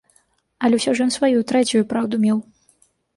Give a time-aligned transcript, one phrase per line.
[0.67, 2.37] Але ўсё ж ён сваю, трэцюю, праўду меў.